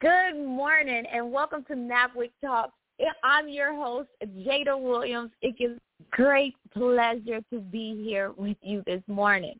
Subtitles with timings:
[0.00, 2.72] Good morning and welcome to NABWIC Talk.
[3.22, 5.30] I'm your host, Jada Williams.
[5.42, 5.78] It is
[6.10, 9.54] great pleasure to be here with you this morning.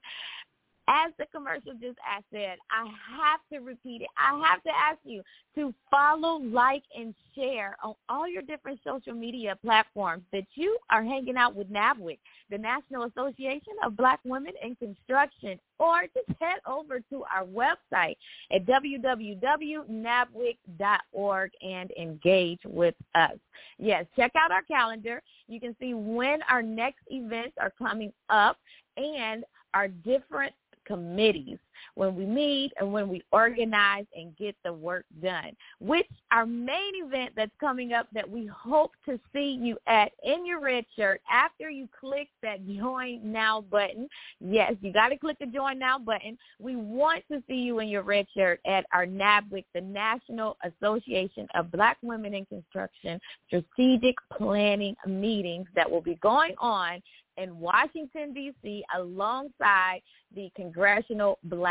[0.89, 1.99] As the commercial just
[2.33, 2.87] said, I
[3.19, 4.09] have to repeat it.
[4.17, 5.21] I have to ask you
[5.57, 11.03] to follow, like, and share on all your different social media platforms that you are
[11.03, 12.21] hanging out with NABWIC,
[12.51, 18.15] the National Association of Black Women in Construction, or just head over to our website
[18.53, 23.37] at www.nabwic.org and engage with us.
[23.79, 25.21] Yes, check out our calendar.
[25.49, 28.57] You can see when our next events are coming up
[28.97, 30.55] and our different
[30.87, 31.59] committees
[31.95, 36.93] when we meet and when we organize and get the work done, which our main
[37.05, 41.21] event that's coming up that we hope to see you at in your red shirt
[41.31, 44.09] after you click that join now button.
[44.41, 46.39] Yes, you got to click the join now button.
[46.59, 51.47] We want to see you in your red shirt at our NABWIC, the National Association
[51.55, 57.01] of Black Women in Construction Strategic Planning meetings that will be going on
[57.37, 60.01] in Washington, D.C., alongside
[60.35, 61.66] the Congressional Black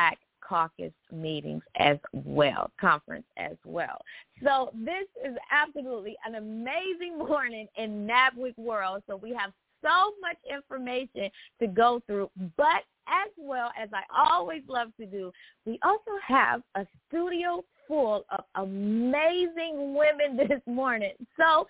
[0.47, 3.97] Caucus meetings as well, conference as well.
[4.43, 9.03] So this is absolutely an amazing morning in NABWIC world.
[9.07, 9.51] So we have
[9.81, 11.29] so much information
[11.59, 15.31] to go through, but as well as I always love to do,
[15.65, 21.13] we also have a studio full of amazing women this morning.
[21.37, 21.67] So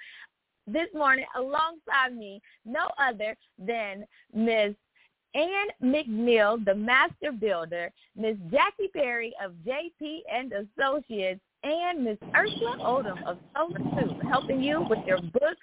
[0.68, 4.74] this morning alongside me, no other than Ms.
[5.36, 8.38] Ann McNeil, the master builder, Ms.
[8.50, 12.18] Jackie Perry of JP and Associates, and Ms.
[12.36, 15.58] Ursula Odom of Solar Soup, helping you with your book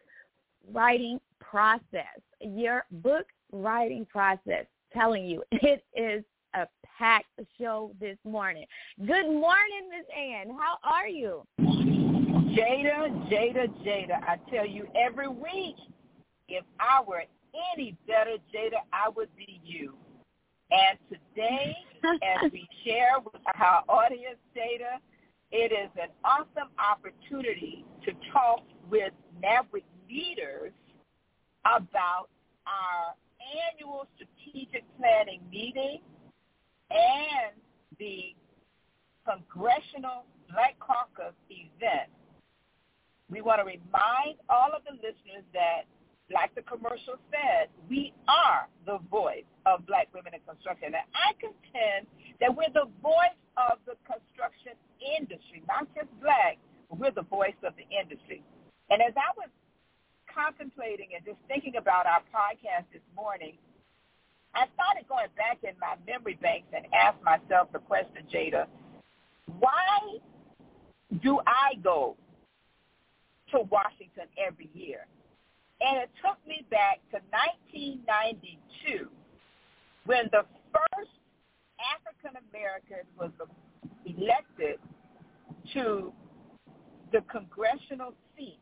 [0.73, 2.21] writing process.
[2.41, 4.67] Your book writing process.
[4.93, 6.23] Telling you, it is
[6.55, 6.67] a
[6.99, 8.67] packed show this morning.
[8.99, 10.07] Good morning, Ms.
[10.15, 10.51] Ann.
[10.51, 11.45] How are you?
[11.59, 14.23] Jada, Jada, Jada.
[14.23, 15.77] I tell you every week,
[16.49, 17.23] if I were
[17.75, 19.95] any better, Jada, I would be you.
[20.71, 24.99] And today, as we share with our audience, Jada,
[25.51, 30.73] it is an awesome opportunity to talk with NABWIC leaders
[31.67, 32.29] about
[32.67, 33.15] our
[33.73, 36.01] annual strategic planning meeting
[36.91, 37.53] and
[37.99, 38.35] the
[39.27, 42.09] Congressional Black Caucus event
[43.33, 45.89] we want to remind all of the listeners that,
[46.33, 50.93] like the commercial said, we are the voice of black women in construction.
[50.97, 52.09] And I contend
[52.41, 57.59] that we're the voice of the construction industry, not just black, but we're the voice
[57.63, 58.43] of the industry.
[58.91, 59.49] And as I was
[60.29, 63.57] contemplating and just thinking about our podcast this morning,
[64.55, 68.67] I started going back in my memory banks and asked myself the question, Jada,
[69.59, 70.21] why
[71.23, 72.17] do I go
[73.53, 75.07] to Washington every year.
[75.85, 79.09] And it took me back to 1992
[80.07, 81.11] when the first
[81.83, 83.31] African American was
[84.07, 84.79] elected
[85.75, 86.13] to
[87.13, 88.59] the congressional seat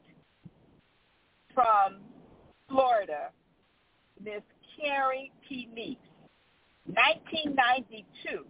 [1.55, 2.01] from
[2.69, 3.31] Florida,
[4.23, 4.43] Miss
[4.81, 5.69] Carrie P.
[5.75, 6.01] Meeks.
[6.87, 8.45] 1992,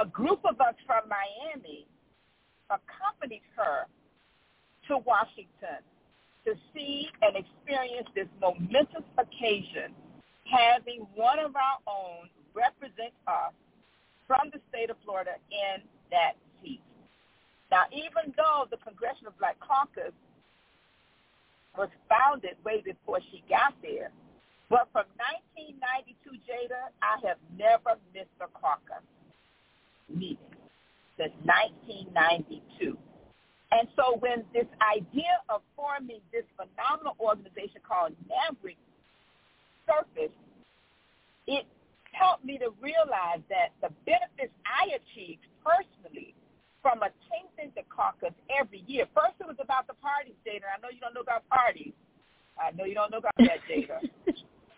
[0.00, 1.86] a group of us from Miami
[2.70, 3.86] accompanied her
[4.88, 5.82] to Washington
[6.46, 9.92] to see and experience this momentous occasion,
[10.46, 13.52] having one of our own represent us
[14.26, 16.80] from the state of Florida in that seat.
[17.70, 20.14] Now, even though the Congressional Black Caucus
[21.76, 24.10] was founded way before she got there,
[24.70, 25.04] but from
[25.52, 29.04] 1992, Jada, I have never missed a caucus
[30.08, 30.38] meeting
[31.18, 32.98] since 1992.
[33.72, 38.78] And so when this idea of forming this phenomenal organization called NABWIC
[39.86, 40.38] surfaced,
[41.46, 41.66] it
[42.12, 46.34] helped me to realize that the benefits I achieved personally
[46.80, 49.06] from attending the caucus every year.
[49.14, 50.70] First, it was about the parties, Jada.
[50.70, 51.92] I know you don't know about parties.
[52.54, 53.98] I know you don't know about that, Jada.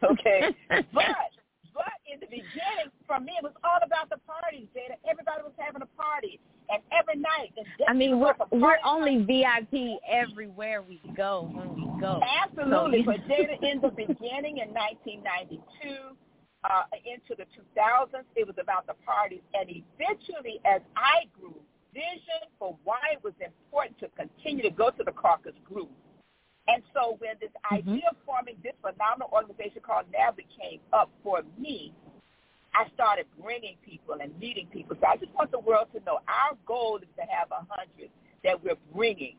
[0.11, 0.57] okay,
[0.93, 1.37] but
[2.13, 4.97] in the beginning, for me, it was all about the parties, Jada.
[5.09, 6.41] Everybody was having a party,
[6.71, 7.53] and every night.
[7.87, 12.21] I mean, we're we're only VIP everywhere we go when we go.
[12.25, 13.13] Absolutely, so.
[13.13, 16.17] but Jada, in the beginning, in 1992
[16.65, 19.43] uh, into the 2000s, it was about the parties.
[19.55, 21.55] And eventually, as I grew,
[21.93, 25.89] vision for why it was important to continue to go to the caucus grew.
[26.69, 27.81] And so when this mm-hmm.
[27.81, 31.93] idea of forming this phenomenal organization called NABWIC came up for me,
[32.77, 34.97] I started bringing people and meeting people.
[35.01, 38.13] So I just want the world to know our goal is to have a hundred
[38.45, 39.35] that we're bringing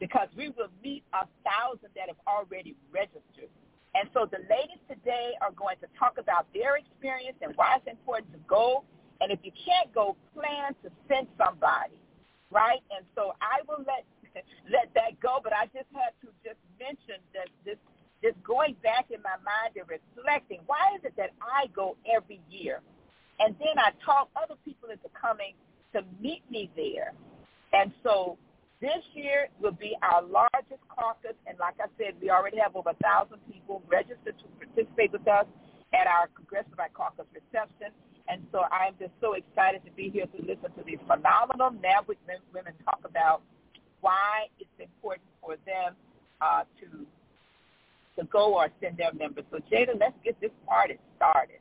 [0.00, 3.48] because we will meet a thousand that have already registered.
[3.94, 7.86] And so the ladies today are going to talk about their experience and why it's
[7.86, 8.82] important to go.
[9.20, 11.94] And if you can't go, plan to send somebody,
[12.50, 12.82] right?
[12.90, 14.02] And so I will let
[14.70, 15.40] let that go.
[15.42, 17.76] But I just had to just mention that this
[18.22, 22.40] just going back in my mind and reflecting, why is it that I go every
[22.48, 22.80] year?
[23.40, 25.54] And then I talk other people into coming
[25.92, 27.12] to meet me there.
[27.72, 28.38] And so
[28.80, 32.90] this year will be our largest caucus, and like I said, we already have over
[32.90, 35.46] a thousand people registered to participate with us
[35.94, 37.94] at our Congressional Black Caucus reception.
[38.28, 42.18] And so I'm just so excited to be here to listen to these phenomenal NABWIC
[42.54, 43.42] women talk about
[44.02, 45.96] why it's important for them
[46.40, 47.06] uh, to
[48.20, 49.44] to go or send their members.
[49.50, 51.56] So Jada, let's get this party started.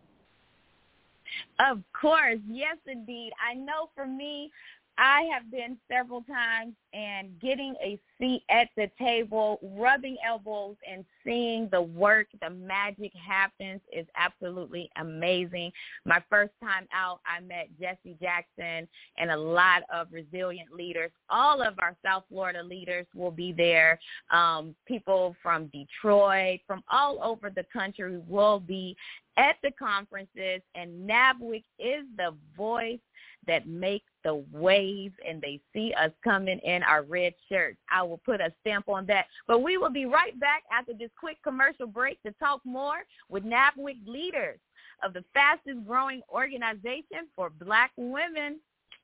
[1.60, 3.32] Of course, yes, indeed.
[3.40, 4.52] I know for me,
[4.98, 11.06] I have been several times and getting a seat at the table, rubbing elbows and
[11.24, 15.72] seeing the work, the magic happens is absolutely amazing.
[16.06, 21.12] My first time out, I met Jesse Jackson and a lot of resilient leaders.
[21.30, 24.00] All of our South Florida leaders will be there.
[24.30, 28.96] Um, people from Detroit, from all over the country will be
[29.38, 33.00] at the conferences, and NABWIC is the voice
[33.48, 37.78] that makes the waves and they see us coming in our red shirts.
[37.90, 39.26] I will put a stamp on that.
[39.48, 43.44] But we will be right back after this quick commercial break to talk more with
[43.44, 44.60] NABWIC leaders
[45.04, 48.60] of the fastest growing organization for black women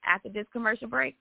[0.06, 1.16] after this commercial break.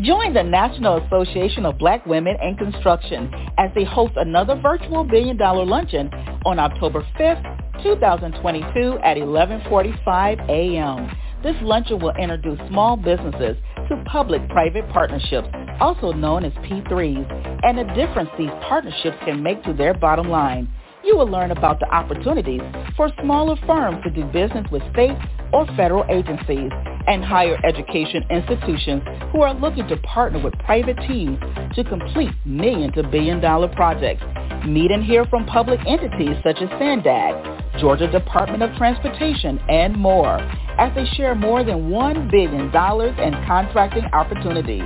[0.00, 5.38] Join the National Association of Black Women in Construction as they host another virtual billion
[5.38, 6.10] dollar luncheon
[6.44, 11.16] on October 5th, 2022 at 11:45 a.m.
[11.42, 13.56] This luncheon will introduce small businesses
[13.88, 15.48] to public-private partnerships,
[15.80, 20.68] also known as P3s, and the difference these partnerships can make to their bottom line.
[21.04, 22.62] You will learn about the opportunities
[22.96, 25.16] for smaller firms to do business with state
[25.52, 26.70] or federal agencies
[27.06, 31.38] and higher education institutions who are looking to partner with private teams
[31.74, 34.24] to complete million to billion dollar projects.
[34.66, 40.38] Meet and hear from public entities such as SANDAG, Georgia Department of Transportation, and more
[40.78, 44.84] as they share more than $1 billion in contracting opportunities.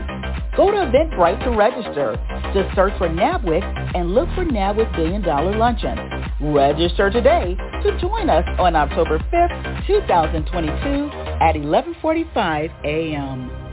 [0.57, 2.17] Go to Eventbrite to register.
[2.53, 5.99] Just search for NABWIC and look for NABWIC Billion Dollar Luncheon.
[6.41, 13.70] Register today to join us on October 5th, 2022 at 11:45 a.m.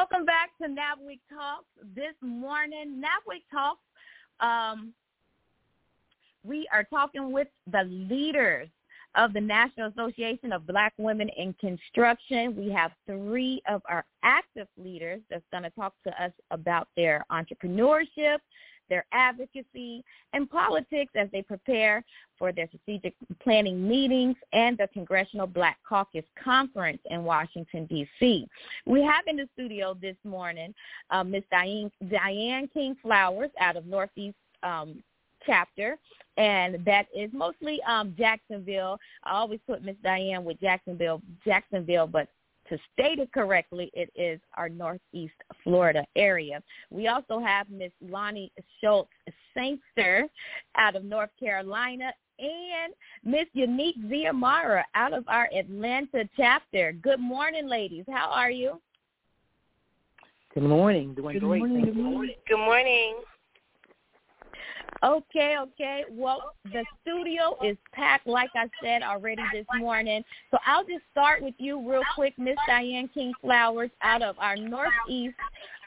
[0.00, 1.66] Welcome back to NABWIC Talks.
[1.94, 3.82] This morning, NABWIC Talks,
[4.40, 4.94] um,
[6.42, 8.68] we are talking with the leaders
[9.14, 12.56] of the National Association of Black Women in Construction.
[12.56, 17.26] We have three of our active leaders that's going to talk to us about their
[17.30, 18.38] entrepreneurship,
[18.90, 20.04] their advocacy,
[20.34, 22.04] and politics as they prepare
[22.38, 28.46] for their strategic planning meetings and the Congressional Black Caucus Conference in Washington, D.C.
[28.84, 30.74] We have in the studio this morning
[31.10, 31.44] uh, Ms.
[31.50, 35.02] Diane, Diane King Flowers out of Northeast um,
[35.46, 35.96] chapter,
[36.36, 38.98] and that is mostly um, Jacksonville.
[39.24, 42.28] I always put Miss Diane with Jacksonville, Jacksonville, but
[42.70, 46.62] to state it correctly, it is our Northeast Florida area.
[46.90, 48.50] We also have Miss Laini
[48.80, 49.10] Schultz
[49.56, 50.22] Saintster
[50.76, 56.92] out of North Carolina and Miss Yanique Xiomara out of our Atlanta chapter.
[56.92, 58.04] Good morning, ladies.
[58.08, 58.80] How are you?
[60.54, 61.14] Good morning.
[61.14, 61.58] Doing good great.
[61.58, 62.34] Morning, good morning.
[62.48, 63.14] Good morning.
[65.02, 66.04] Okay, okay.
[66.10, 70.22] Well, the studio is packed, like I said already this morning.
[70.50, 74.56] So I'll just start with you real quick, Miss Diane King Flowers, out of our
[74.56, 75.36] Northeast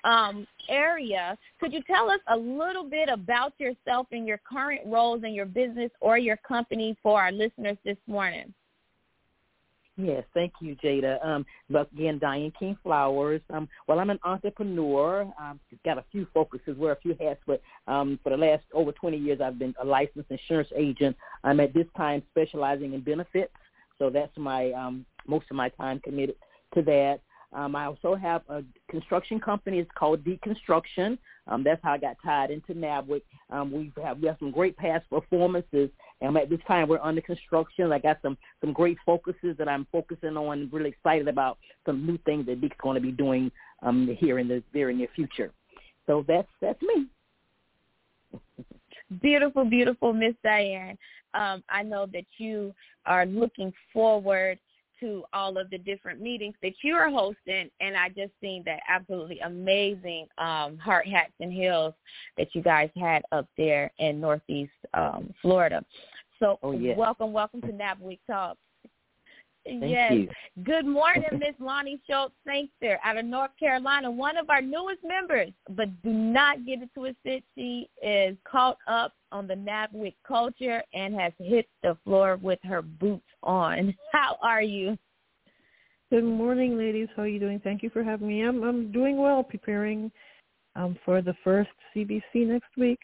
[0.03, 1.38] um, area.
[1.60, 5.46] Could you tell us a little bit about yourself and your current roles in your
[5.46, 8.51] business or your company for our listeners this morning?
[9.96, 11.24] Yes, thank you, Jada.
[11.24, 13.42] Um, but again, Diane King Flowers.
[13.52, 15.32] Um, well, I'm an entrepreneur.
[15.40, 18.92] Um, got a few focuses, wear a few hats, but um, for the last over
[18.92, 21.16] 20 years, I've been a licensed insurance agent.
[21.44, 23.54] I'm at this time specializing in benefits,
[24.00, 26.36] so that's my um, most of my time committed
[26.74, 27.20] to that.
[27.54, 29.78] Um, I also have a construction company.
[29.78, 31.20] It's called DEK Construction.
[31.48, 33.22] Um, that's how I got tied into NABWIC.
[33.52, 35.90] Um, we have we have some great past performances,
[36.24, 37.92] and at this time we're under construction.
[37.92, 40.70] I got some some great focuses that I'm focusing on.
[40.72, 43.51] Really excited about some new things that DEK's going to be doing
[43.84, 45.51] um, here in the very near future.
[46.08, 47.08] So that's that's me.
[49.22, 50.98] beautiful, beautiful Miss Diane.
[51.34, 52.74] Um, I know that you
[53.06, 54.60] are looking forward
[55.00, 58.80] to all of the different meetings that you are hosting, and I just seen that
[58.90, 61.94] absolutely amazing um, Hard Hats and Heels
[62.38, 65.84] that you guys had up there in Northeast um, Florida.
[66.40, 68.58] So oh, welcome, welcome to NABWIC Talk.
[69.65, 70.12] Thank yes.
[70.12, 70.29] You.
[70.63, 75.51] Good morning, Miss Laini Schultz Saintster out of North Carolina, one of our newest members.
[75.70, 77.43] But do not get it twisted.
[77.55, 82.82] She is caught up on the NABWIC culture and has hit the floor with her
[82.82, 83.96] boots on.
[84.12, 84.98] How are you?
[86.10, 87.08] Good morning, ladies.
[87.15, 87.60] How are you doing?
[87.63, 88.41] Thank you for having me.
[88.41, 90.12] I'm I'm doing well, preparing
[90.75, 93.00] um, for the first CBC next week.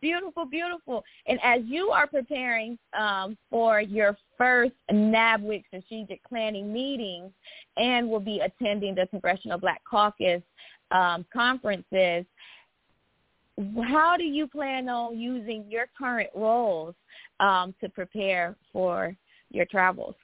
[0.00, 1.02] Beautiful, beautiful.
[1.26, 7.32] And as you are preparing um, for your first NABWIC strategic planning meetings
[7.76, 10.42] and will be attending the Congressional Black Caucus
[10.92, 12.24] um, conferences,
[13.88, 16.94] how do you plan on using your current roles
[17.40, 19.16] um, to prepare for
[19.50, 20.14] your travels?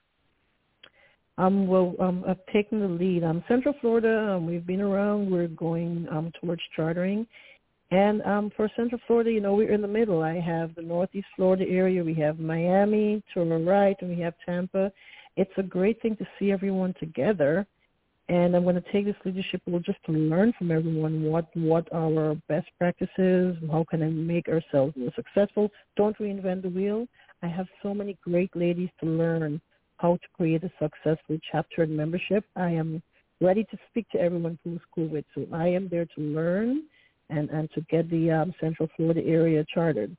[1.36, 3.24] Um, well, um, I've taken the lead.
[3.24, 5.28] Um, Central Florida, um, we've been around.
[5.28, 7.26] We're going um, towards chartering
[7.90, 10.22] and um, for Central Florida, you know, we're in the middle.
[10.22, 12.02] I have the Northeast Florida area.
[12.02, 14.90] We have Miami to the right, and we have Tampa.
[15.36, 17.66] It's a great thing to see everyone together.
[18.28, 21.86] And I'm going to take this leadership role just to learn from everyone what what
[21.92, 25.70] our best practices, how can I make ourselves more successful.
[25.96, 27.06] Don't reinvent the wheel.
[27.42, 29.60] I have so many great ladies to learn
[29.98, 32.46] how to create a successful chapter and membership.
[32.56, 33.02] I am
[33.42, 35.26] ready to speak to everyone who's cool with.
[35.34, 36.84] So I am there to learn
[37.30, 40.16] and, and to get the um, Central Florida area chartered.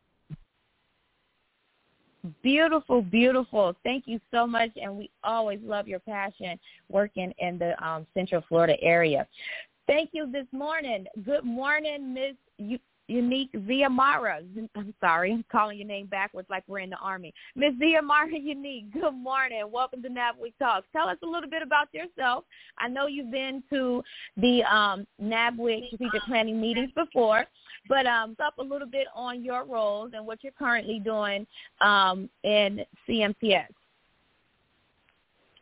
[2.41, 3.75] Beautiful, beautiful.
[3.83, 6.59] Thank you so much, and we always love your passion
[6.89, 9.27] working in the um, Central Florida area.
[9.85, 11.05] Thank you this morning.
[11.23, 12.33] Good morning, Miss
[13.09, 14.43] Yanique Xiomara.
[14.75, 17.33] I'm sorry, I'm calling your name backwards like we're in the Army.
[17.55, 19.63] Miss Xiomara Yanique, good morning.
[19.71, 20.87] Welcome to NABWIC Talks.
[20.91, 22.45] Tell us a little bit about yourself.
[22.77, 24.03] I know you've been to
[24.37, 27.45] the um, NABWIC Strategic Planning meetings before,
[27.87, 31.45] but um, up a little bit on your roles and what you're currently doing
[31.81, 33.67] um, in CMTS.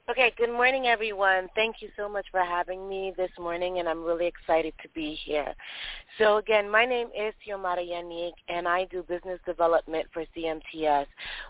[0.10, 1.48] Okay, good morning, everyone.
[1.56, 5.14] Thank you so much for having me this morning, and I'm really excited to be
[5.14, 5.56] here.
[6.18, 11.06] So again, my name is Xiomara Yanique, and I do business development for CMTS.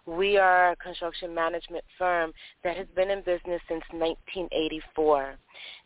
[0.05, 2.31] We are a construction management firm
[2.63, 5.33] that has been in business since 1984.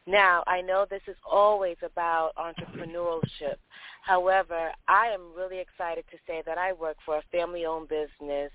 [0.07, 3.57] Now, I know this is always about entrepreneurship.
[4.03, 8.49] However, I am really excited to say that I work for a family-owned business,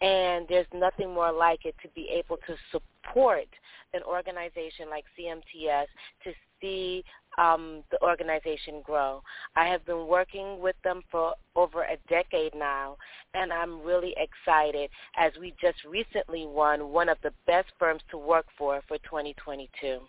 [0.00, 3.46] and there's nothing more like it to be able to support
[3.94, 5.86] an organization like CMTS
[6.24, 7.04] to see
[7.38, 9.22] um, the organization grow.
[9.54, 12.96] I have been working with them for over a decade now,
[13.34, 18.18] and I'm really excited as we just recently won one of the best firms to
[18.18, 20.00] work for for 2022.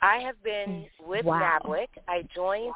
[0.00, 1.58] I have been with wow.
[1.64, 1.88] NABWIC.
[2.06, 2.72] I joined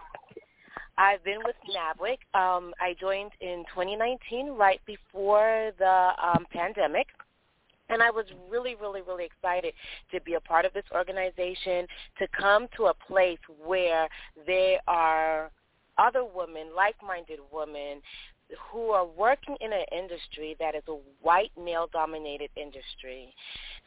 [0.99, 2.38] I've been with NABWIC.
[2.38, 7.07] Um, I joined in 2019, right before the um, pandemic.
[7.88, 9.75] And I was really, really, really excited
[10.12, 11.87] to be a part of this organization,
[12.19, 14.09] to come to a place where
[14.47, 15.50] there are
[15.99, 18.00] other women, like-minded women,
[18.71, 23.35] who are working in an industry that is a white male dominated industry.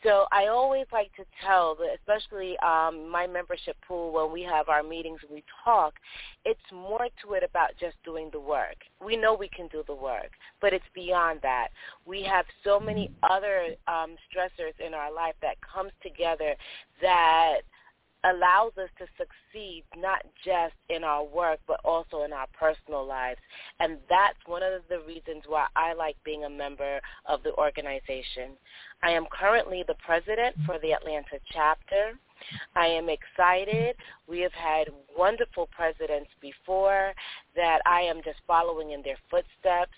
[0.03, 4.83] So I always like to tell, especially um, my membership pool when we have our
[4.83, 5.95] meetings, we talk.
[6.43, 8.75] It's more to it about just doing the work.
[9.03, 10.31] We know we can do the work,
[10.61, 11.69] but it's beyond that.
[12.05, 16.55] We have so many other um, stressors in our life that comes together
[17.01, 17.61] that
[18.25, 23.39] allows us to succeed not just in our work but also in our personal lives.
[23.79, 28.51] And that's one of the reasons why I like being a member of the organization.
[29.03, 32.17] I am currently the president for the Atlanta chapter.
[32.75, 33.95] I am excited.
[34.27, 37.13] We have had wonderful presidents before
[37.55, 39.95] that I am just following in their footsteps.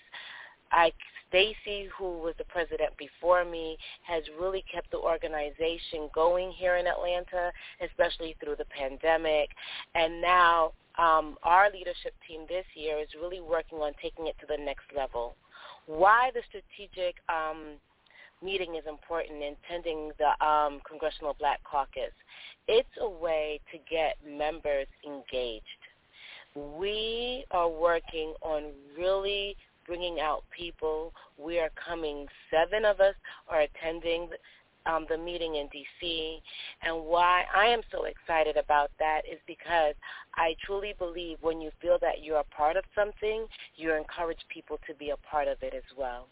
[0.70, 0.92] I
[1.28, 6.86] Stacy, who was the president before me, has really kept the organization going here in
[6.86, 7.52] Atlanta,
[7.84, 9.50] especially through the pandemic.
[9.94, 14.46] And now um, our leadership team this year is really working on taking it to
[14.48, 15.36] the next level.
[15.86, 17.78] Why the strategic um,
[18.42, 22.12] meeting is important in attending the um, Congressional Black Caucus.
[22.66, 25.64] It's a way to get members engaged.
[26.54, 29.56] We are working on really
[29.88, 31.12] bringing out people.
[31.36, 32.26] We are coming.
[32.50, 33.14] Seven of us
[33.48, 34.28] are attending
[34.86, 36.40] um, the meeting in D.C.
[36.82, 39.94] And why I am so excited about that is because
[40.36, 44.78] I truly believe when you feel that you're a part of something, you encourage people
[44.86, 46.28] to be a part of it as well.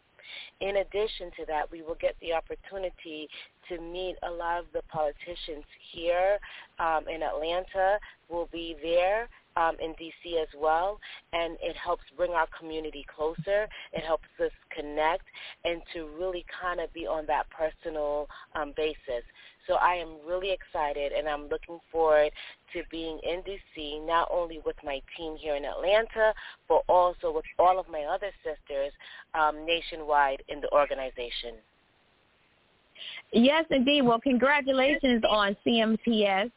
[0.61, 3.29] In addition to that, we will get the opportunity
[3.69, 6.39] to meet a lot of the politicians here
[6.79, 7.99] um, in Atlanta.
[8.29, 10.99] We'll be there um, in DC as well,
[11.33, 13.69] and it helps bring our community closer.
[13.93, 15.25] It helps us connect
[15.65, 19.25] and to really kind of be on that personal um, basis.
[19.67, 22.31] So I am really excited, and I'm looking forward
[22.73, 26.33] to being in DC, not only with my team here in Atlanta,
[26.69, 28.93] but also with all of my other sisters
[29.35, 31.55] um, nationwide in the organization.
[33.33, 34.03] Yes, indeed.
[34.03, 36.51] Well, congratulations on CMTS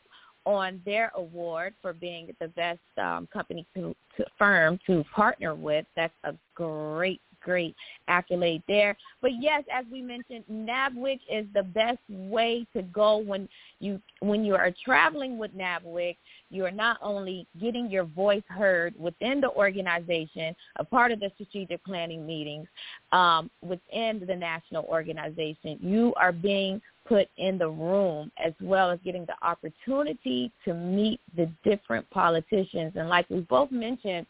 [0.45, 5.85] on their award for being the best um, company to, to firm to partner with.
[5.95, 7.75] That's a great great
[8.07, 8.97] accolade there.
[9.21, 13.47] But yes, as we mentioned, NABWIC is the best way to go when
[13.79, 16.17] you when you are traveling with NABWIC.
[16.49, 21.31] You are not only getting your voice heard within the organization, a part of the
[21.35, 22.67] strategic planning meetings
[23.11, 25.77] um, within the national organization.
[25.81, 31.19] You are being put in the room as well as getting the opportunity to meet
[31.35, 32.93] the different politicians.
[32.95, 34.27] And like we both mentioned,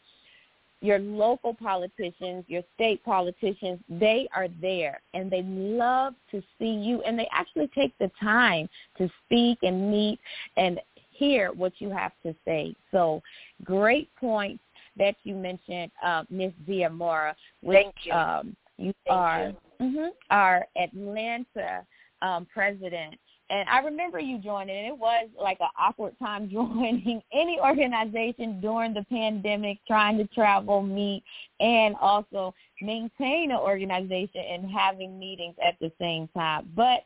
[0.82, 7.02] your local politicians, your state politicians, they are there and they love to see you
[7.02, 8.66] and they actually take the time
[8.96, 10.18] to speak and meet
[10.56, 12.74] and hear what you have to say.
[12.92, 13.22] So
[13.62, 14.62] great points
[14.96, 16.52] that you mentioned, uh, Ms.
[16.66, 17.34] Xiomara.
[17.62, 18.12] Thank you.
[18.14, 19.86] Um, you Thank are you.
[19.86, 21.86] Mm-hmm, our Atlanta
[22.22, 23.18] um, president
[23.50, 24.76] and I remember you joining.
[24.76, 30.26] And it was like an awkward time joining any organization during the pandemic, trying to
[30.28, 31.24] travel, meet,
[31.58, 36.70] and also maintain an organization and having meetings at the same time.
[36.76, 37.04] But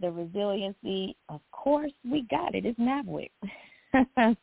[0.00, 2.64] the resiliency, of course, we got it.
[2.66, 3.30] It's NABWIC.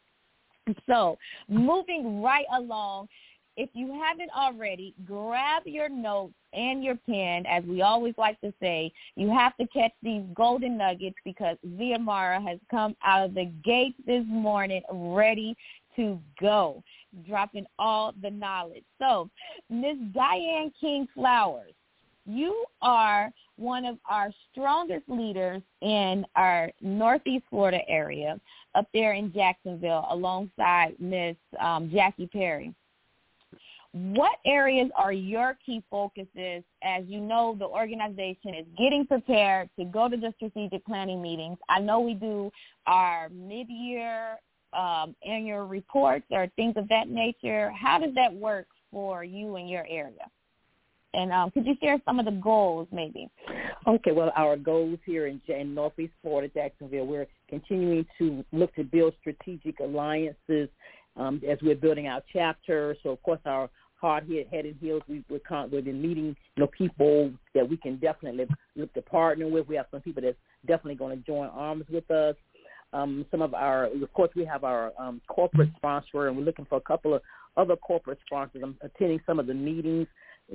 [0.89, 3.07] so moving right along,
[3.57, 7.45] if you haven't already, grab your notes and your pen.
[7.45, 12.45] As we always like to say, you have to catch these golden nuggets because Xiomara
[12.45, 15.55] has come out of the gate this morning ready
[15.95, 16.83] to go,
[17.27, 18.83] dropping all the knowledge.
[18.99, 19.29] So,
[19.69, 19.97] Ms.
[20.13, 21.71] Diane King Flowers,
[22.25, 28.39] you are one of our strongest leaders in our Northeast Florida area
[28.73, 31.37] up there in Jacksonville alongside Ms.
[31.59, 32.73] Um, Jackie Perry
[33.95, 39.85] what areas are your key focuses as you know the organization is getting prepared to
[39.85, 41.57] go to the strategic planning meetings?
[41.69, 42.51] I know we do
[42.87, 44.35] our mid-year
[44.73, 47.71] um, annual reports or things of that nature.
[47.71, 50.29] How does that work for you and your area?
[51.13, 53.29] And um, could you share some of the goals maybe?
[53.87, 58.83] Okay, well, our goals here in, in Northeast Florida, Jacksonville, we're continuing to look to
[58.83, 60.67] build strategic alliances
[61.15, 62.97] um, as we're building our chapter.
[63.03, 65.01] So, of course, our hard head, head and heels.
[65.07, 69.01] We, we're, con- we've been meeting, you know, people that we can definitely look to
[69.01, 69.67] partner with.
[69.67, 72.35] We have some people that's definitely going to join arms with us.
[72.93, 76.65] Um, some of our, of course, we have our um, corporate sponsor, and we're looking
[76.65, 77.21] for a couple of
[77.57, 78.61] other corporate sponsors.
[78.63, 80.07] I'm attending some of the meetings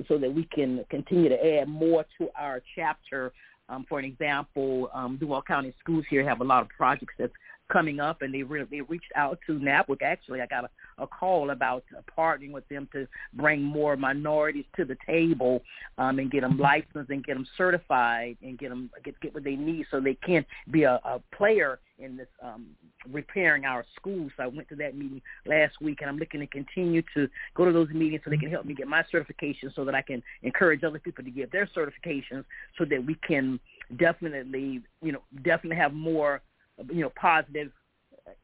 [0.07, 3.31] so that we can continue to add more to our chapter.
[3.69, 7.33] Um, for an example, um, Duval County Schools here have a lot of projects that's
[7.71, 10.01] coming up, and they really they reached out to NABWIC.
[10.01, 14.65] Actually, I got a, a call about uh, partnering with them to bring more minorities
[14.77, 15.61] to the table
[15.97, 19.43] um, and get them licensed and get them certified and get them get get what
[19.43, 22.65] they need so they can be a, a player in this um,
[23.11, 24.31] repairing our schools.
[24.35, 27.65] So I went to that meeting last week, and I'm looking to continue to go
[27.65, 30.21] to those meetings so they can help me get my certification, so that I can
[30.43, 32.43] encourage other people to get their certifications,
[32.77, 33.59] so that we can
[33.97, 36.41] definitely, you know, definitely have more,
[36.89, 37.71] you know, positive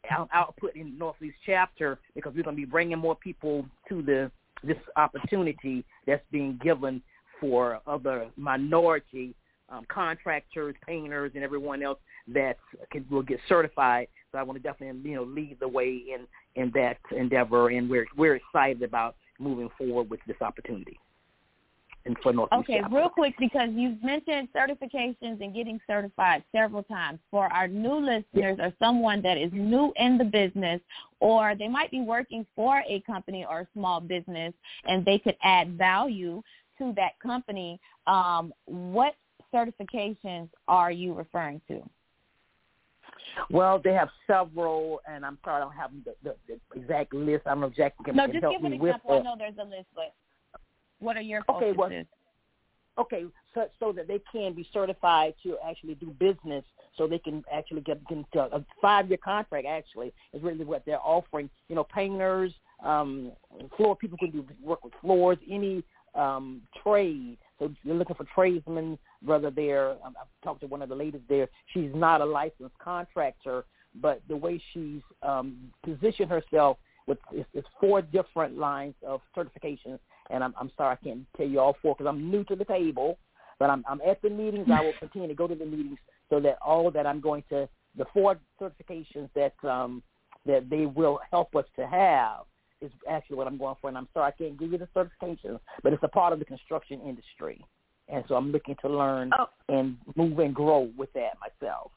[0.09, 4.31] out- output in Northeast chapter because we're going to be bringing more people to the
[4.63, 7.01] this opportunity that's being given
[7.39, 9.35] for other minority
[9.69, 12.57] um, contractors, painters, and everyone else that
[12.91, 14.07] can, will get certified.
[14.31, 17.89] So I want to definitely, you know, lead the way in in that endeavor, and
[17.89, 20.99] we're we're excited about moving forward with this opportunity.
[22.07, 27.19] And for Northeast Okay, real quick because you've mentioned certifications and getting certified several times.
[27.29, 30.79] For our new listeners or someone that is new in the business
[31.19, 34.53] or they might be working for a company or a small business
[34.85, 36.41] and they could add value
[36.77, 39.15] to that company, um, what
[39.53, 41.81] certifications are you referring to?
[43.49, 47.45] Well, they have several, and I'm sorry I don't have the, the, the exact list.
[47.45, 49.19] I don't know if Jackie can, No, can just give an me with example.
[49.19, 50.13] I know there's a list, but
[50.99, 51.77] what are your Okay, focuses?
[51.77, 52.05] well,
[52.99, 57.43] Okay, so so that they can be certified to actually do business, so they can
[57.53, 59.67] actually get, get a five-year contract.
[59.67, 61.47] Actually, is really what they're offering.
[61.69, 63.31] You know, painters, um,
[63.75, 65.83] floor people can do work with floors, any
[66.15, 67.37] um, trade.
[67.59, 69.91] So you're looking for tradesmen, whether they're.
[70.03, 71.47] Um, I've talked to one of the ladies there.
[71.73, 73.65] She's not a licensed contractor,
[74.01, 79.99] but the way she's um, positioned herself with it's, it's four different lines of certifications
[80.29, 82.65] and I'm, I'm sorry I can't tell you all four because I'm new to the
[82.65, 83.17] table,
[83.59, 84.67] but I'm, I'm at the meetings.
[84.71, 85.97] I will continue to go to the meetings
[86.29, 90.03] so that all that I'm going to the four certifications that um,
[90.45, 92.41] that they will help us to have
[92.79, 93.87] is actually what I'm going for.
[93.87, 96.45] And I'm sorry I can't give you the certifications, but it's a part of the
[96.45, 97.65] construction industry,
[98.07, 99.47] and so I'm looking to learn Oh.
[99.69, 101.91] and move and grow with that myself.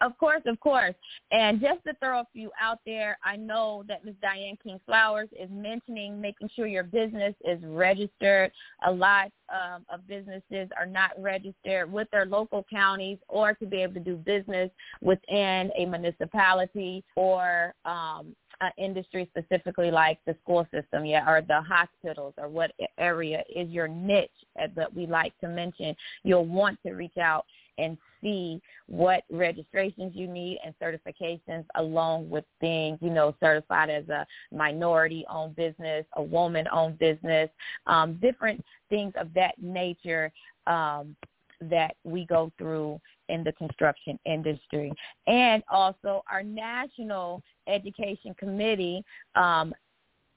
[0.00, 0.94] Of course, of course.
[1.30, 4.14] And just to throw a few out there, I know that Ms.
[4.22, 8.50] Diane King Flowers is mentioning making sure your business is registered.
[8.86, 13.82] A lot um, of businesses are not registered with their local counties or to be
[13.82, 14.70] able to do business
[15.02, 21.60] within a municipality or um, an industry specifically like the school system, yeah, or the
[21.62, 24.30] hospitals or what area is your niche
[24.76, 25.94] that we like to mention.
[26.24, 27.44] You'll want to reach out
[27.78, 34.08] and see what registrations you need and certifications along with being, you know, certified as
[34.08, 37.48] a minority owned business, a woman owned business,
[37.86, 40.32] um, different things of that nature
[40.66, 41.16] um,
[41.60, 44.92] that we go through in the construction industry.
[45.26, 49.04] And also our national education committee
[49.34, 49.74] um,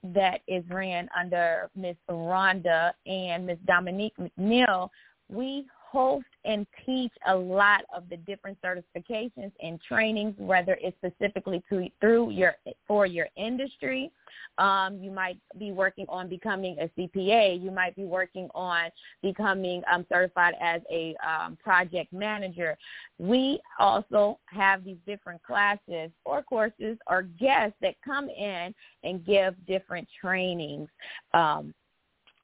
[0.03, 1.95] that is ran under Ms.
[2.09, 3.57] Rhonda and Ms.
[3.65, 4.89] Dominique McNeil,
[5.29, 11.63] we host and teach a lot of the different certifications and trainings, whether it's specifically
[11.69, 12.55] to, through your
[12.87, 14.11] for your industry.
[14.57, 17.63] Um, you might be working on becoming a CPA.
[17.63, 18.89] You might be working on
[19.21, 22.75] becoming um, certified as a um, project manager.
[23.19, 29.53] We also have these different classes or courses or guests that come in and give
[29.67, 30.89] different trainings.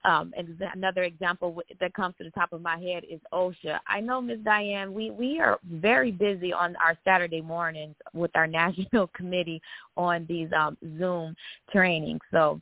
[0.05, 0.33] Um,
[0.73, 3.79] another example that comes to the top of my head is OSHA.
[3.85, 4.39] I know, Ms.
[4.45, 9.61] Diane, we, we are very busy on our Saturday mornings with our national committee
[9.97, 11.35] on these um, Zoom
[11.71, 12.21] trainings.
[12.31, 12.61] So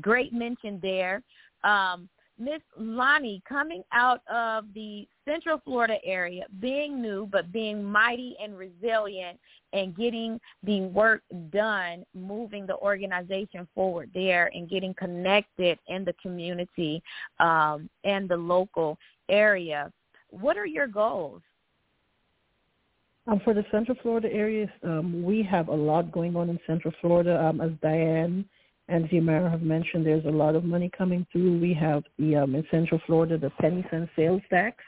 [0.00, 1.22] great mention there.
[1.62, 8.36] Um, Miss Laini, coming out of the Central Florida area, being new but being mighty
[8.42, 9.38] and resilient
[9.72, 16.14] and getting the work done, moving the organization forward there and getting connected in the
[16.14, 17.02] community
[17.38, 19.90] um, and the local area.
[20.30, 21.42] What are your goals?
[23.26, 26.92] Um, for the Central Florida area, um, we have a lot going on in Central
[27.00, 27.40] Florida.
[27.40, 28.44] Um, as Diane
[28.88, 31.60] and Xiomara have mentioned, there's a lot of money coming through.
[31.60, 34.84] We have the um, in Central Florida the penny cent sales tax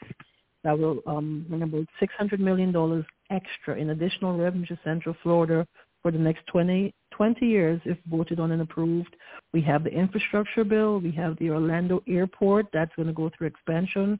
[0.63, 5.15] that will um, bring about six hundred million dollars extra in additional revenue to Central
[5.23, 5.65] Florida
[6.05, 9.15] for the next 20, 20 years if voted on and approved.
[9.53, 10.99] We have the infrastructure bill.
[10.99, 14.19] We have the Orlando airport that's going to go through expansion.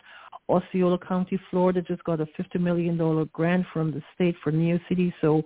[0.50, 5.14] Osceola County, Florida just got a $50 million grant from the state for Neo City.
[5.22, 5.44] So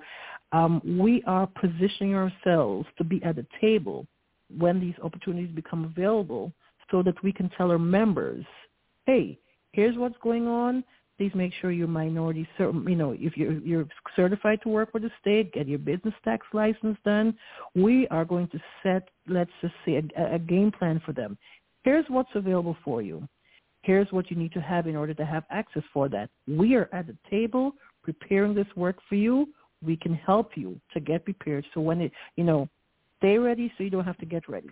[0.54, 4.08] um, we are positioning ourselves to be at the table
[4.58, 6.52] when these opportunities become available
[6.92, 8.46] so that we can tell our members,
[9.06, 9.38] hey,
[9.74, 10.84] here's what's going on.
[11.18, 12.48] please make sure you're minority.
[12.58, 13.86] You know, if you're you're
[14.16, 17.38] certified to work for the state, get your business tax license done.
[17.76, 21.38] We are going to set, let's just say, a, a game plan for them.
[21.84, 23.28] Here's what's available for you.
[23.84, 26.30] Here's what you need to have in order to have access for that.
[26.48, 29.50] We are at the table preparing this work for you.
[29.82, 31.66] We can help you to get prepared.
[31.74, 32.68] So when it, you know,
[33.20, 34.72] stay ready so you don't have to get ready.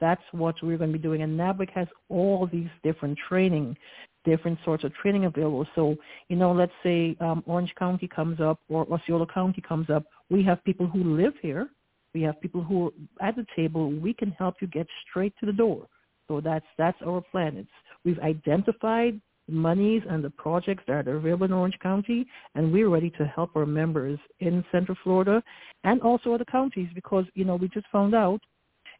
[0.00, 1.22] That's what we're going to be doing.
[1.22, 3.76] And NABWIC has all these different training,
[4.24, 5.64] different sorts of training available.
[5.76, 5.94] So,
[6.28, 10.04] you know, let's say um, Orange County comes up or Osceola County comes up.
[10.28, 11.68] We have people who live here.
[12.14, 13.90] We have people who are at the table.
[13.92, 15.86] We can help you get straight to the door.
[16.26, 17.56] So that's that's our plan.
[17.56, 17.70] It's
[18.04, 23.10] we've identified monies and the projects that are available in Orange County, and we're ready
[23.10, 25.42] to help our members in Central Florida
[25.84, 28.40] and also other counties because, you know, we just found out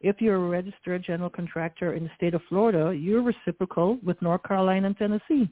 [0.01, 4.43] if you're a registered general contractor in the state of Florida, you're reciprocal with North
[4.43, 5.49] Carolina and Tennessee.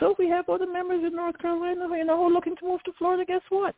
[0.00, 2.66] So if we have other members in North Carolina, you know, who are looking to
[2.66, 3.76] move to Florida, guess what?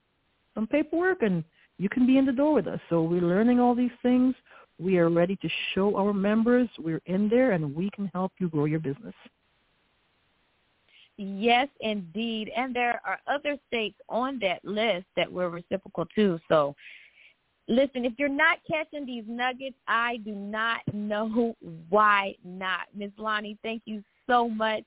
[0.54, 1.44] Some paperwork and
[1.78, 2.80] you can be in the door with us.
[2.88, 4.34] So we're learning all these things.
[4.78, 8.48] We are ready to show our members we're in there and we can help you
[8.48, 9.14] grow your business.
[11.16, 12.50] Yes, indeed.
[12.56, 16.40] And there are other states on that list that we're reciprocal to.
[16.48, 16.74] So
[17.68, 21.54] listen, if you're not catching these nuggets, I do not know
[21.88, 22.86] why not.
[22.94, 23.10] Ms.
[23.18, 24.84] Laini, thank you so much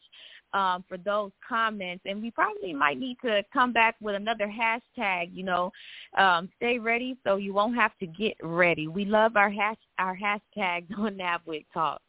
[0.53, 2.03] um, for those comments.
[2.05, 5.71] And we probably might need to come back with another hashtag, you know,
[6.17, 8.87] um, stay ready so you won't have to get ready.
[8.87, 12.01] We love our hash our hashtags on NABWIC Talk.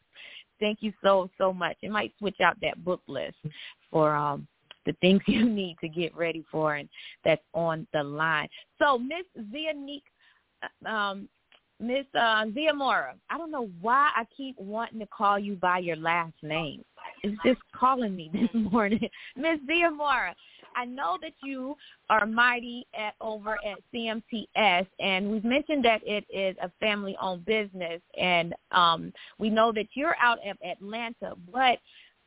[0.61, 1.77] Thank you so, so much.
[1.83, 3.37] It might switch out that book list
[3.91, 4.47] for um
[4.87, 6.89] the things you need to get ready for and
[7.25, 8.49] that's on the line.
[8.79, 10.03] So Miss Zianique
[10.63, 11.29] uh, um
[11.81, 15.95] Miss uh, Xiomara, I don't know why I keep wanting to call you by your
[15.95, 16.85] last name.
[17.23, 19.09] It's just calling me this morning.
[19.37, 20.35] Miss Xiomara,
[20.77, 21.77] I know that you
[22.11, 28.01] are mighty at over at CMTS, and we've mentioned that it is a family-owned business,
[28.19, 31.79] and um, we know that you're out of Atlanta, but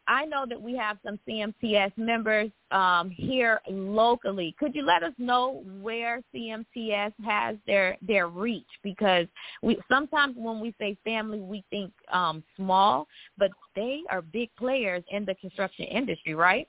[0.08, 4.56] I know that we have some CMTS members um, here locally.
[4.60, 8.67] Could you let us know where CMTS has their their reach?
[8.84, 9.27] Because
[9.62, 15.04] we sometimes when we say family, we think um, small, but they are big players
[15.12, 16.67] in the construction industry, right?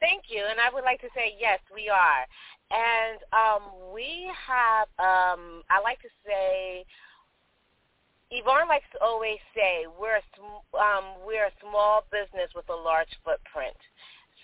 [0.00, 2.22] Thank you, and I would like to say yes, we are,
[2.70, 4.86] and um, we have.
[4.98, 6.86] Um, I like to say
[8.30, 10.24] Yvonne likes to always say we're a,
[10.76, 13.76] um, we're a small business with a large footprint.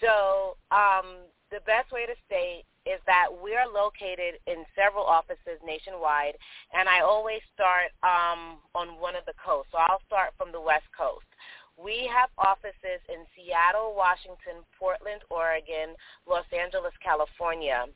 [0.01, 6.37] So um, the best way to state is that we're located in several offices nationwide,
[6.73, 9.73] and I always start um, on one of the coasts.
[9.73, 11.29] So I'll start from the West Coast.
[11.77, 17.87] We have offices in Seattle, Washington, Portland, Oregon, Los Angeles, California.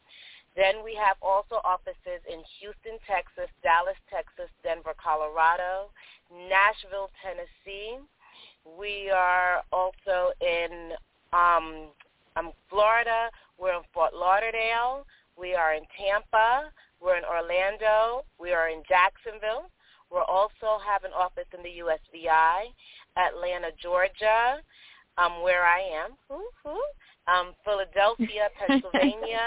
[0.56, 5.94] Then we have also offices in Houston, Texas, Dallas, Texas, Denver, Colorado,
[6.34, 8.02] Nashville, Tennessee.
[8.66, 10.98] We are also in
[11.32, 11.94] um,
[12.34, 13.30] um, Florida.
[13.58, 15.06] We're in Fort Lauderdale.
[15.38, 16.72] We are in Tampa.
[17.00, 18.24] We're in Orlando.
[18.40, 19.70] We are in Jacksonville.
[20.10, 22.72] We also have an office in the USVI,
[23.18, 24.62] Atlanta, Georgia,
[25.18, 26.12] um, where I am,
[27.26, 29.46] um, Philadelphia, Pennsylvania,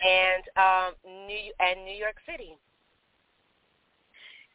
[0.00, 0.94] and um,
[1.26, 2.56] New and New York City.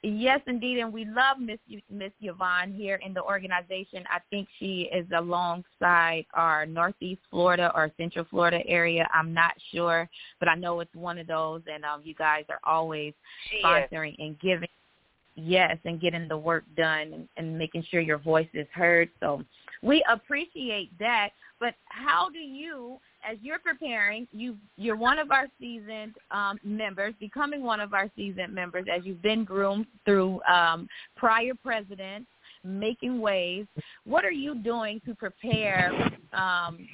[0.08, 1.58] Yes, indeed, and we love Miss
[1.90, 4.04] Miss Yvonne here in the organization.
[4.08, 9.08] I think she is alongside our Northeast Florida or Central Florida area.
[9.16, 10.08] I'm not sure,
[10.40, 13.14] but I know it's one of those, and um, you guys are always
[13.50, 14.16] she sponsoring is.
[14.20, 14.70] and giving.
[15.36, 19.10] Yes, and getting the work done and, and making sure your voice is heard.
[19.20, 19.44] So
[19.82, 21.30] we appreciate that.
[21.60, 27.14] But how do you as you're preparing, you you're one of our seasoned um, members,
[27.20, 32.28] becoming one of our seasoned members as you've been groomed through um, prior presidents,
[32.64, 33.68] making waves.
[34.06, 35.92] What are you doing to prepare
[36.34, 36.88] um,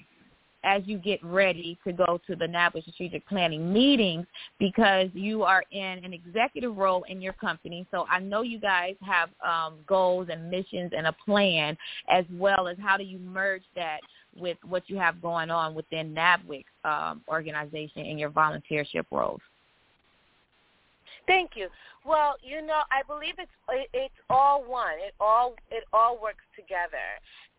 [0.64, 4.26] as you get ready to go to the NABWIC strategic planning meetings
[4.60, 7.86] because you are in an executive role in your company.
[7.92, 11.78] So I know you guys have um, goals and missions and a plan
[12.10, 14.00] as well as how do you merge that
[14.36, 19.42] with what you have going on within NABWIC's um, organization in your volunteership roles?
[21.28, 21.68] Thank you.
[22.06, 23.52] Well, you know, I believe it's
[23.94, 24.94] it's all one.
[25.06, 26.98] It all it all works together.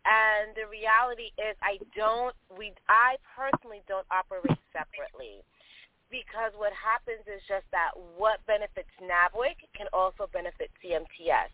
[0.03, 2.35] And the reality is, I don't.
[2.51, 5.39] We I personally don't operate separately
[6.11, 11.49] because what happens is just that what benefits NABWIC can also benefit CMTS.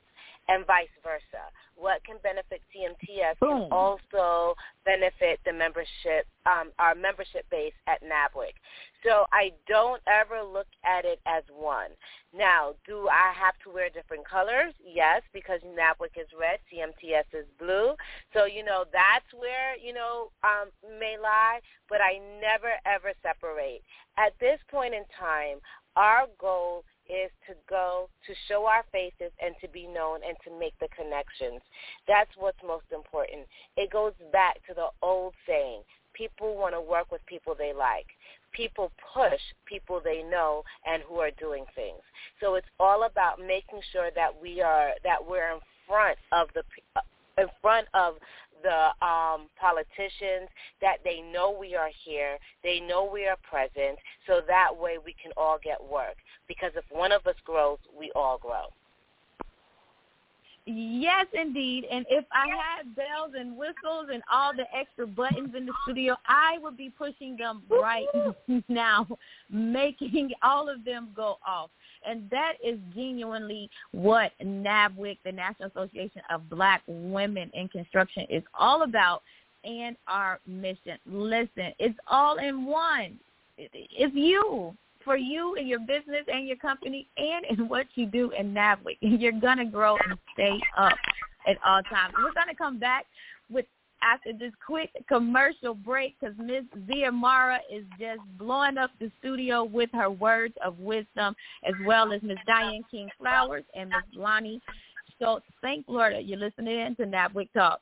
[0.49, 1.45] And vice versa.
[1.75, 3.69] What can benefit CMTS Boom.
[3.69, 8.57] can also benefit the membership, um, our membership base at NABWIC.
[9.05, 11.91] So I don't ever look at it as one.
[12.35, 14.73] Now, do I have to wear different colors?
[14.83, 17.93] Yes, because NABWIC is red, CMTS is blue.
[18.33, 23.83] So, you know, that's where, you know, um, may lie, but I never, ever separate.
[24.17, 25.59] At this point in time,
[25.95, 30.59] our goal is to go to show our faces and to be known and to
[30.59, 31.61] make the connections.
[32.07, 33.47] That's what's most important.
[33.75, 35.81] It goes back to the old saying,
[36.13, 38.07] people want to work with people they like.
[38.51, 42.01] People push people they know and who are doing things.
[42.39, 46.63] So it's all about making sure that we are that we're in front of the
[47.39, 48.15] in front of
[48.63, 50.49] the um, politicians
[50.81, 55.15] that they know we are here, they know we are present, so that way we
[55.21, 56.15] can all get work.
[56.47, 58.67] Because if one of us grows, we all grow.
[60.71, 61.85] Yes, indeed.
[61.91, 66.15] And if I had bells and whistles and all the extra buttons in the studio,
[66.27, 68.05] I would be pushing them right
[68.69, 69.07] now,
[69.49, 71.71] making all of them go off.
[72.07, 78.43] And that is genuinely what NABWIC, the National Association of Black Women in Construction, is
[78.57, 79.23] all about
[79.63, 80.99] and our mission.
[81.07, 83.19] Listen, it's all in one.
[83.57, 88.31] It's you for you and your business and your company and in what you do
[88.31, 88.97] in NABWIC.
[89.01, 90.97] You're going to grow and stay up
[91.47, 92.13] at all times.
[92.17, 93.05] We're going to come back
[93.49, 93.65] with
[94.01, 99.89] after this quick commercial break because Miss Xiomara is just blowing up the studio with
[99.93, 101.35] her words of wisdom,
[101.65, 104.59] as well as Miss Diane King Flowers and Miss Laini
[105.19, 105.45] Schultz.
[105.61, 106.21] Thank Florida.
[106.21, 107.81] You're listening in to NABWIC Talk.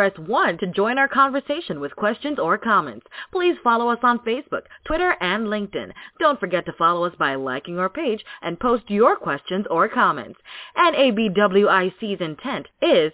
[0.01, 3.05] press 1 to join our conversation with questions or comments.
[3.31, 5.91] Please follow us on Facebook, Twitter, and LinkedIn.
[6.19, 10.39] Don't forget to follow us by liking our page and post your questions or comments.
[10.75, 13.13] NABWIC's intent is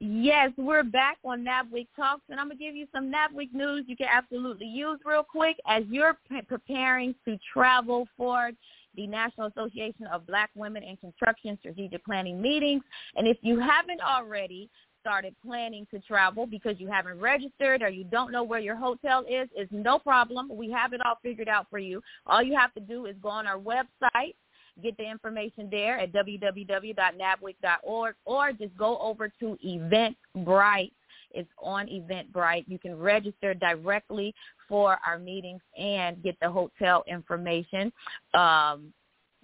[0.00, 3.84] Yes, we're back on NABWIC Talks, and I'm going to give you some NABWIC news
[3.88, 8.52] you can absolutely use real quick as you're pre- preparing to travel for
[8.94, 12.82] the National Association of Black Women in Construction Strategic Planning meetings.
[13.16, 18.04] And if you haven't already started planning to travel because you haven't registered or you
[18.04, 20.48] don't know where your hotel is, it's no problem.
[20.52, 22.00] We have it all figured out for you.
[22.26, 24.34] All you have to do is go on our website,
[24.82, 30.92] get the information there at www.nabwic.org or just go over to Eventbrite.
[31.30, 32.64] It's on Eventbrite.
[32.66, 34.34] You can register directly
[34.68, 37.92] for our meetings and get the hotel information.
[38.34, 38.92] Um,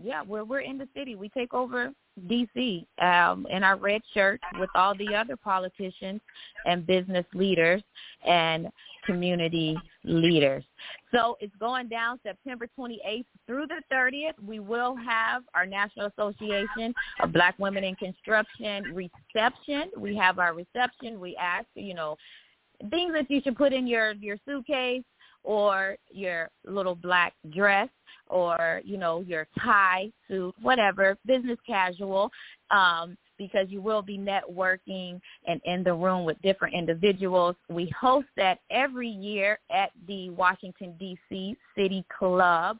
[0.02, 1.14] yeah, we're we're in the city.
[1.14, 1.92] We take over
[2.28, 6.20] DC um, in our red shirts with all the other politicians
[6.66, 7.82] and business leaders
[8.26, 8.68] and
[9.04, 10.64] community leaders.
[11.12, 14.32] So it's going down September 28th through the 30th.
[14.44, 19.90] We will have our National Association of Black Women in Construction reception.
[19.96, 21.20] We have our reception.
[21.20, 22.16] We ask, you know,
[22.90, 25.04] things that you should put in your your suitcase
[25.44, 27.88] or your little black dress
[28.28, 32.30] or you know your tie suit whatever business casual
[32.70, 37.56] um because you will be networking and in the room with different individuals.
[37.68, 42.78] We host that every year at the Washington DC City Club.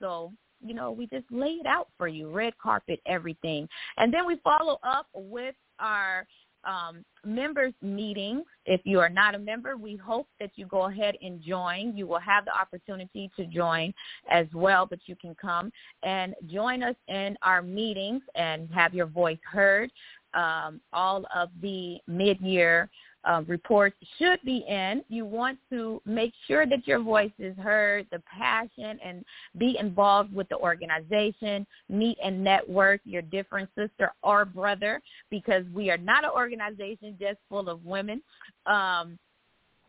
[0.00, 0.32] So
[0.64, 3.68] you know we just lay it out for you red carpet everything.
[3.96, 6.26] And then we follow up with our
[6.66, 8.42] um, members meetings.
[8.66, 11.96] If you are not a member, we hope that you go ahead and join.
[11.96, 13.94] You will have the opportunity to join
[14.30, 19.06] as well, but you can come and join us in our meetings and have your
[19.06, 19.90] voice heard.
[20.34, 22.90] Um, all of the mid-year
[23.26, 25.02] uh, reports should be in.
[25.08, 29.24] You want to make sure that your voice is heard, the passion, and
[29.58, 31.66] be involved with the organization.
[31.88, 37.38] Meet and network your different sister or brother because we are not an organization just
[37.48, 38.22] full of women.
[38.66, 39.18] Um,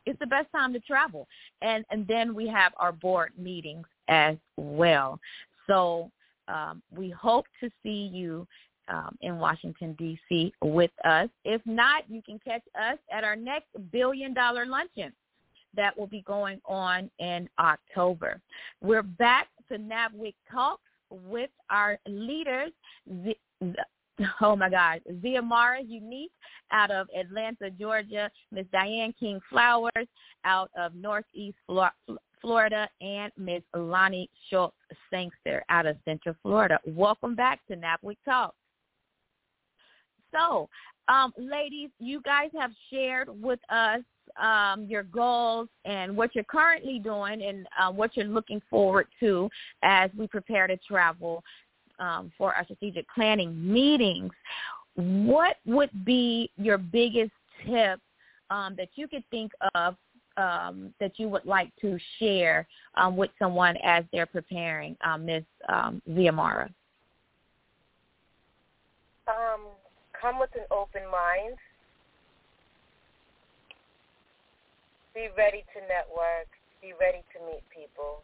[0.05, 1.27] it's the best time to travel.
[1.61, 5.19] And and then we have our board meetings as well.
[5.67, 6.09] So
[6.47, 8.47] um, we hope to see you
[8.89, 10.53] um, in Washington, D.C.
[10.61, 11.29] with us.
[11.45, 15.13] If not, you can catch us at our next billion dollar luncheon
[15.75, 18.41] that will be going on in October.
[18.81, 22.71] We're back to NABWIC Talks with our leaders,
[23.05, 23.35] the,
[24.41, 26.31] oh my God, Xiomara Yanique
[26.71, 30.07] out of Atlanta, Georgia, Miss Diane King Flowers
[30.43, 31.57] out of Northeast
[32.41, 34.75] Florida, and Miss Laini Schultz
[35.09, 36.79] Sangster out of Central Florida.
[36.85, 38.55] Welcome back to NABWIC Talks.
[40.31, 40.69] So,
[41.07, 44.01] um, ladies, you guys have shared with us
[44.41, 49.49] um, your goals and what you're currently doing and uh, what you're looking forward to
[49.83, 51.43] as we prepare to travel
[51.99, 54.31] um, for our strategic planning meetings.
[54.95, 57.31] What would be your biggest
[57.65, 57.99] tip
[58.49, 59.95] um, that you could think of
[60.37, 65.43] um, that you would like to share um, with someone as they're preparing, um, Ms.
[65.67, 66.69] Um, Xiomara?
[69.27, 69.61] Um,
[70.21, 71.57] come with an open mind.
[75.13, 76.47] Be ready to network.
[76.81, 78.21] Be ready to meet people.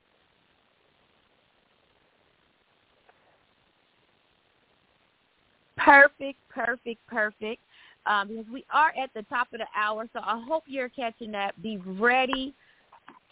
[5.77, 7.61] Perfect, perfect, perfect.
[8.05, 11.31] Um, because we are at the top of the hour, so I hope you're catching
[11.31, 11.61] that.
[11.63, 12.53] Be ready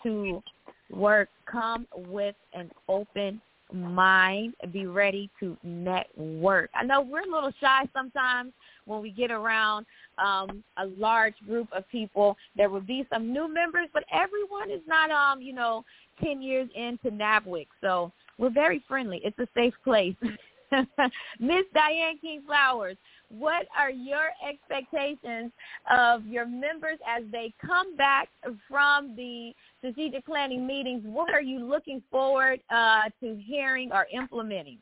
[0.04, 0.42] to
[0.90, 1.30] work.
[1.46, 3.42] Come with an open
[3.74, 6.70] mind, be ready to network.
[6.76, 8.54] I know we're a little shy sometimes
[8.86, 9.86] when we get around
[10.24, 12.38] um, a large group of people.
[12.56, 15.84] There will be some new members, but everyone is not, um, you know,
[16.24, 17.68] 10 years into NABWIC.
[17.82, 19.22] So we're very friendly.
[19.24, 20.16] It's a safe place.
[21.40, 22.98] Miss Diane King Flowers,
[23.38, 25.52] what are your expectations
[25.90, 28.30] of your members as they come back
[28.70, 31.04] from the strategic planning meetings?
[31.06, 34.80] What are you looking forward uh, to hearing or implementing?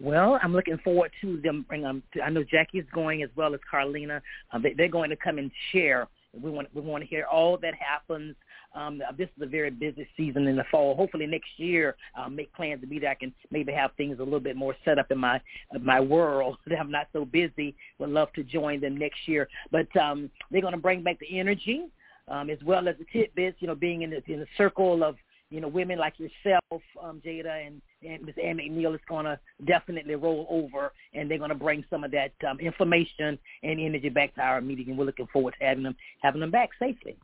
[0.00, 1.66] Well, I'm looking forward to them.
[1.68, 2.02] Bring them.
[2.14, 4.22] To, I know Jackie's going as well as Carlina.
[4.52, 6.08] Um, they, they're going to come and share.
[6.40, 8.34] We want we want to hear all that happens
[8.74, 10.94] um, this is a very busy season in the fall.
[10.94, 13.10] Hopefully next year I'll make plans to be there.
[13.10, 15.40] I can maybe have things a little bit more set up in my
[15.80, 17.74] my world that I'm not so busy.
[17.98, 19.48] Would love to join them next year.
[19.70, 21.86] But um, they're going to bring back the energy
[22.28, 23.56] um, as well as the tidbits.
[23.60, 25.16] You know, being in the in the circle of
[25.50, 28.36] you know, women like yourself, um, Jada, and, and Ms.
[28.42, 32.12] Ann McNeil is going to definitely roll over, and they're going to bring some of
[32.12, 35.82] that um, information and energy back to our meeting, and we're looking forward to having
[35.82, 37.16] them having them back safely.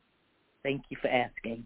[0.67, 1.65] Thank you for asking.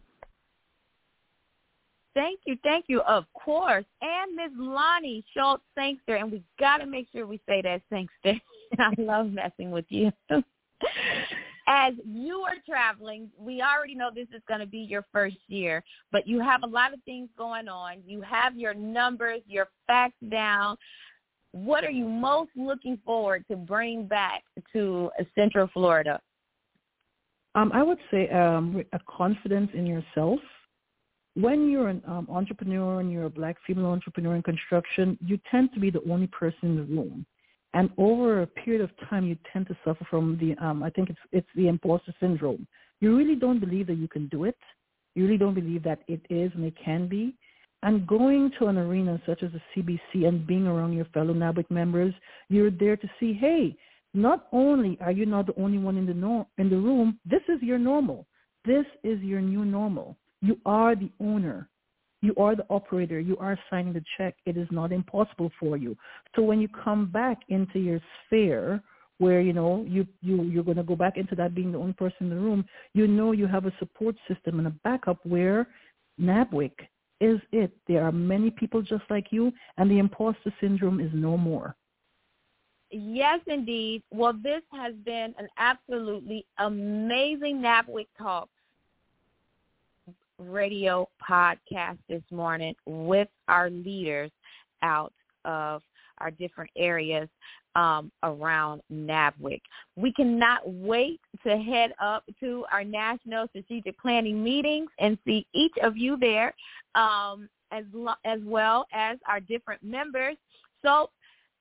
[2.12, 3.86] Thank you, thank you, of course.
[4.02, 4.50] And Ms.
[4.60, 8.38] Laini Schultz Sangster, and we got to make sure we say that Sangster.
[8.78, 10.12] I love messing with you.
[11.66, 15.82] As you are traveling, we already know this is going to be your first year,
[16.12, 18.02] but you have a lot of things going on.
[18.04, 20.76] You have your numbers, your facts down.
[21.52, 24.42] What are you most looking forward to bring back
[24.74, 26.20] to Central Florida?
[27.54, 30.40] Um, I would say um, a confidence in yourself.
[31.34, 35.72] When you're an um, entrepreneur and you're a black female entrepreneur in construction, you tend
[35.74, 37.26] to be the only person in the room.
[37.72, 41.08] And over a period of time, you tend to suffer from the, um, I think
[41.08, 42.66] it's, it's the imposter syndrome.
[43.00, 44.56] You really don't believe that you can do it.
[45.14, 47.34] You really don't believe that it is and it can be.
[47.82, 51.70] And going to an arena such as the CBC and being around your fellow NABWIC
[51.70, 52.12] members,
[52.48, 53.76] you're there to see, hey,
[54.14, 57.62] not only are you not the only one in the in the room, this is
[57.62, 58.26] your normal.
[58.64, 60.16] This is your new normal.
[60.42, 61.68] You are the owner.
[62.22, 63.18] You are the operator.
[63.20, 64.34] You are signing the check.
[64.44, 65.96] It is not impossible for you.
[66.36, 68.82] So when you come back into your sphere
[69.18, 71.92] where you know you you you're going to go back into that being the only
[71.92, 75.68] person in the room, you know you have a support system and a backup where
[76.20, 76.72] NABWIC
[77.20, 77.70] is it.
[77.86, 81.76] There are many people just like you, and the imposter syndrome is no more.
[82.90, 84.02] Yes, indeed.
[84.10, 88.48] Well, this has been an absolutely amazing NABWIC Talk
[90.38, 94.30] radio podcast this morning with our leaders
[94.82, 95.12] out
[95.44, 95.82] of
[96.18, 97.28] our different areas
[97.76, 99.60] um, around NABWIC.
[99.96, 105.74] We cannot wait to head up to our national strategic planning meetings and see each
[105.82, 106.54] of you there,
[106.94, 110.36] um, as lo- as well as our different members.
[110.82, 111.10] So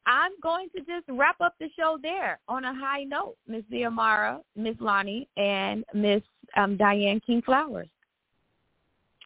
[0.06, 4.40] I'm going to just wrap up the show there on a high note, Miss Xiomara,
[4.56, 6.22] Miss Laini, and Miss
[6.58, 7.88] um, Diane King Flowers.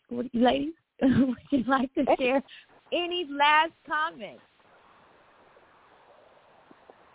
[0.10, 2.44] What, ladies, would you like to share
[2.92, 4.42] any last comments?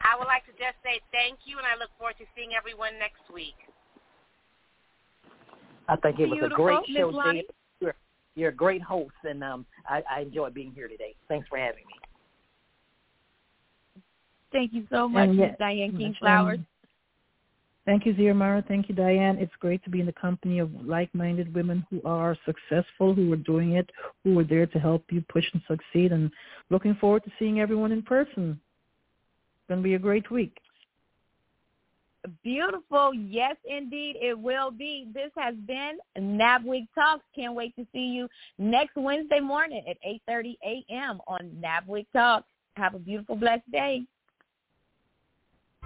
[0.00, 2.92] I would like to just say thank you, and I look forward to seeing everyone
[2.98, 3.56] next week.
[5.88, 6.66] I think it was Beautiful.
[6.66, 6.96] a great Ms.
[6.96, 7.42] show, Laini?
[7.80, 7.94] You're,
[8.34, 11.14] you're a great host, and um, I, I enjoyed being here today.
[11.28, 11.97] Thanks for having me.
[14.52, 16.58] Thank you so much, yes, Diane King Flowers.
[17.84, 18.66] Thank you, Xiomara.
[18.68, 19.38] Thank you, Diane.
[19.38, 23.36] It's great to be in the company of like-minded women who are successful, who are
[23.36, 23.90] doing it,
[24.24, 26.12] who are there to help you push and succeed.
[26.12, 26.30] And
[26.68, 28.60] looking forward to seeing everyone in person.
[28.60, 30.58] It's going to be a great week.
[32.42, 33.14] Beautiful.
[33.14, 35.06] Yes, indeed, it will be.
[35.14, 37.24] This has been NABWIC Talks.
[37.34, 38.28] Can't wait to see you
[38.58, 39.96] next Wednesday morning at
[40.28, 41.20] 8.30 a.m.
[41.26, 42.48] on NABWIC Talks.
[42.76, 44.04] Have a beautiful, blessed day.